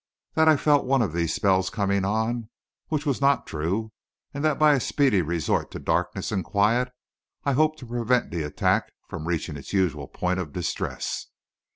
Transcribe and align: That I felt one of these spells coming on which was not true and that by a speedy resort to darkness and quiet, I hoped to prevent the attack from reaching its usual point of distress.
That 0.33 0.47
I 0.49 0.57
felt 0.57 0.85
one 0.87 1.03
of 1.03 1.13
these 1.13 1.31
spells 1.31 1.69
coming 1.69 2.03
on 2.03 2.49
which 2.87 3.05
was 3.05 3.21
not 3.21 3.45
true 3.45 3.91
and 4.33 4.43
that 4.43 4.57
by 4.57 4.73
a 4.73 4.79
speedy 4.79 5.21
resort 5.21 5.69
to 5.69 5.79
darkness 5.79 6.31
and 6.31 6.43
quiet, 6.43 6.91
I 7.43 7.53
hoped 7.53 7.77
to 7.81 7.85
prevent 7.85 8.31
the 8.31 8.41
attack 8.41 8.91
from 9.07 9.27
reaching 9.27 9.57
its 9.57 9.73
usual 9.73 10.07
point 10.07 10.39
of 10.39 10.53
distress. 10.53 11.27